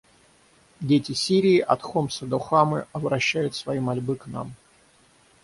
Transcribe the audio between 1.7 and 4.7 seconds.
Хомса до Хамы— обращают свои мольбы к нам.